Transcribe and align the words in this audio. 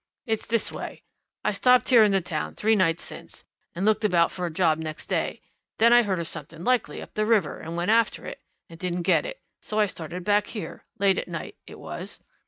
It's 0.25 0.47
this 0.47 0.71
way 0.71 1.03
I 1.45 1.51
stopped 1.51 1.89
here 1.89 2.03
in 2.03 2.11
the 2.11 2.21
town 2.21 2.55
three 2.55 2.75
nights 2.75 3.03
since, 3.03 3.43
and 3.75 3.85
looked 3.85 4.03
about 4.03 4.31
for 4.31 4.47
a 4.47 4.51
job 4.51 4.79
next 4.79 5.05
day, 5.05 5.29
and 5.33 5.39
then 5.77 5.93
I 5.93 6.01
heard 6.01 6.19
of 6.19 6.27
something 6.27 6.63
likely 6.63 7.03
up 7.03 7.13
the 7.13 7.23
river 7.23 7.59
and 7.59 7.75
went 7.77 7.91
after 7.91 8.25
it 8.25 8.41
and 8.67 8.79
didn't 8.79 9.03
get 9.03 9.27
it, 9.27 9.43
so 9.61 9.79
I 9.79 9.85
started 9.85 10.23
back 10.23 10.47
here 10.47 10.85
late 10.97 11.19
at 11.19 11.27
night 11.27 11.57
it 11.67 11.77
was. 11.77 12.19